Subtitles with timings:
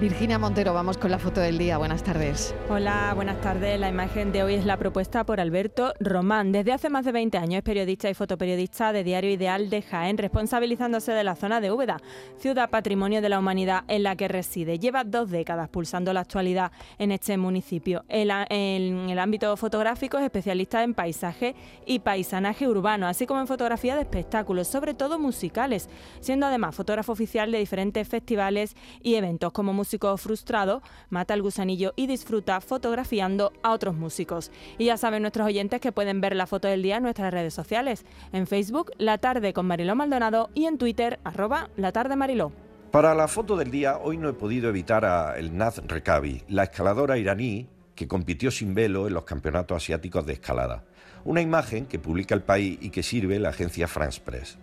[0.00, 1.76] Virginia Montero, vamos con la foto del día.
[1.76, 2.54] Buenas tardes.
[2.70, 3.80] Hola, buenas tardes.
[3.80, 6.52] La imagen de hoy es la propuesta por Alberto Román.
[6.52, 10.16] Desde hace más de 20 años es periodista y fotoperiodista de Diario Ideal de Jaén,
[10.16, 11.96] responsabilizándose de la zona de Úbeda,
[12.38, 14.78] ciudad patrimonio de la humanidad en la que reside.
[14.78, 18.04] Lleva dos décadas pulsando la actualidad en este municipio.
[18.08, 23.96] En el ámbito fotográfico es especialista en paisaje y paisanaje urbano, así como en fotografía
[23.96, 25.88] de espectáculos, sobre todo musicales,
[26.20, 31.94] siendo además fotógrafo oficial de diferentes festivales y eventos como músico frustrado, mata el gusanillo
[31.96, 34.50] y disfruta fotografiando a otros músicos.
[34.76, 37.54] Y ya saben nuestros oyentes que pueden ver la foto del día en nuestras redes
[37.54, 38.04] sociales,
[38.34, 42.52] en Facebook La Tarde con Mariló Maldonado y en Twitter arroba La Tarde Mariló.
[42.90, 46.64] Para la foto del día hoy no he podido evitar a el Naz Rekabi, la
[46.64, 50.84] escaladora iraní que compitió sin velo en los campeonatos asiáticos de escalada.
[51.24, 54.58] Una imagen que publica el país y que sirve la agencia France Press.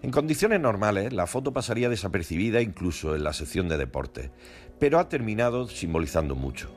[0.00, 4.30] En condiciones normales, la foto pasaría desapercibida incluso en la sección de deporte,
[4.78, 6.70] pero ha terminado simbolizando mucho.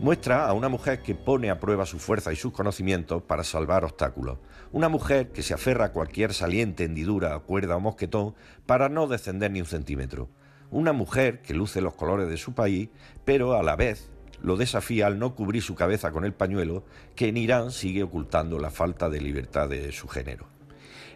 [0.00, 3.84] Muestra a una mujer que pone a prueba su fuerza y sus conocimientos para salvar
[3.84, 4.38] obstáculos.
[4.70, 8.34] Una mujer que se aferra a cualquier saliente, hendidura, cuerda o mosquetón
[8.66, 10.28] para no descender ni un centímetro.
[10.70, 12.90] Una mujer que luce los colores de su país,
[13.24, 14.10] pero a la vez
[14.42, 16.84] lo desafía al no cubrir su cabeza con el pañuelo
[17.16, 20.57] que en Irán sigue ocultando la falta de libertad de su género.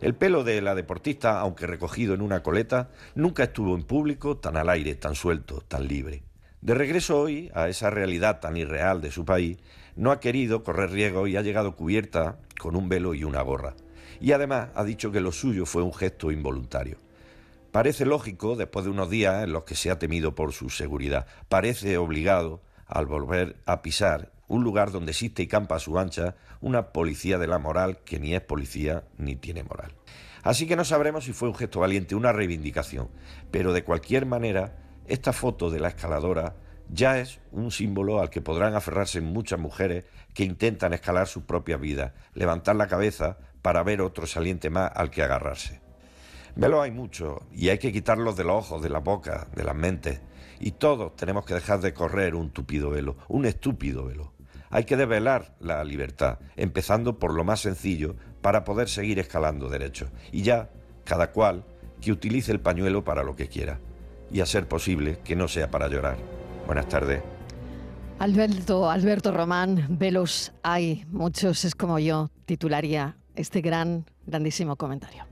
[0.00, 4.56] El pelo de la deportista, aunque recogido en una coleta, nunca estuvo en público tan
[4.56, 6.22] al aire, tan suelto, tan libre.
[6.60, 9.58] De regreso hoy a esa realidad tan irreal de su país,
[9.96, 13.74] no ha querido correr riesgo y ha llegado cubierta con un velo y una gorra.
[14.20, 16.98] Y además ha dicho que lo suyo fue un gesto involuntario.
[17.72, 21.26] Parece lógico después de unos días en los que se ha temido por su seguridad.
[21.48, 26.36] Parece obligado al volver a pisar un lugar donde existe y campa a su ancha
[26.60, 29.92] una policía de la moral que ni es policía ni tiene moral.
[30.42, 33.08] Así que no sabremos si fue un gesto valiente, una reivindicación,
[33.50, 34.76] pero de cualquier manera,
[35.06, 36.56] esta foto de la escaladora
[36.88, 40.04] ya es un símbolo al que podrán aferrarse muchas mujeres
[40.34, 45.10] que intentan escalar sus propias vidas, levantar la cabeza para ver otro saliente más al
[45.10, 45.81] que agarrarse.
[46.54, 49.74] Velo hay mucho y hay que quitarlos de los ojos, de la boca, de las
[49.74, 50.20] mentes.
[50.60, 54.32] Y todos tenemos que dejar de correr un tupido velo, un estúpido velo.
[54.70, 60.10] Hay que develar la libertad, empezando por lo más sencillo para poder seguir escalando derechos.
[60.30, 60.70] Y ya,
[61.04, 61.64] cada cual
[62.00, 63.80] que utilice el pañuelo para lo que quiera.
[64.30, 66.16] Y a ser posible que no sea para llorar.
[66.66, 67.22] Buenas tardes.
[68.18, 75.31] Alberto, Alberto Román, velos hay, muchos es como yo, titularía este gran, grandísimo comentario.